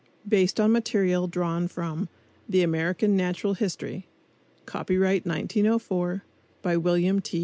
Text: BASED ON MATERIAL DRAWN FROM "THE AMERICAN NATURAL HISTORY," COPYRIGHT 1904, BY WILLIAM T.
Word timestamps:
BASED 0.27 0.59
ON 0.59 0.71
MATERIAL 0.71 1.27
DRAWN 1.27 1.67
FROM 1.67 2.09
"THE 2.49 2.63
AMERICAN 2.63 3.15
NATURAL 3.15 3.53
HISTORY," 3.53 4.07
COPYRIGHT 4.65 5.27
1904, 5.27 6.23
BY 6.63 6.77
WILLIAM 6.77 7.19
T. 7.21 7.39